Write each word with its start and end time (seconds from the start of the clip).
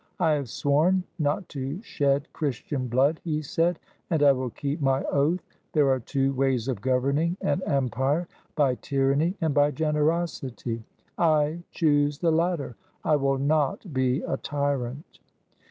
"I 0.19 0.31
have 0.31 0.49
sworn 0.49 1.03
not 1.19 1.47
to 1.49 1.79
shed 1.83 2.27
Christian 2.33 2.87
blood," 2.87 3.21
he 3.23 3.43
said; 3.43 3.77
"and 4.09 4.23
I 4.23 4.31
will 4.31 4.49
keep 4.49 4.81
my 4.81 5.03
oath. 5.03 5.43
There 5.73 5.89
are 5.89 5.99
two 5.99 6.33
ways 6.33 6.67
of 6.67 6.81
governing 6.81 7.37
an 7.41 7.61
empire,— 7.67 8.27
by 8.55 8.73
tyranny 8.73 9.35
and 9.41 9.53
by 9.53 9.69
generosity. 9.69 10.83
I 11.19 11.61
choose 11.69 12.17
the 12.17 12.31
latter. 12.31 12.75
I 13.05 13.15
will 13.17 13.37
not 13.37 13.93
be 13.93 14.23
a 14.23 14.37
tyrant." 14.37 15.19